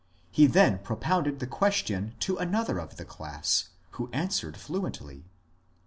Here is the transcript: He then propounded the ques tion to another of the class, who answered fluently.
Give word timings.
He 0.31 0.47
then 0.47 0.79
propounded 0.79 1.37
the 1.39 1.45
ques 1.45 1.75
tion 1.85 2.15
to 2.21 2.35
another 2.39 2.79
of 2.79 2.97
the 2.97 3.05
class, 3.05 3.69
who 3.91 4.09
answered 4.11 4.57
fluently. 4.57 5.25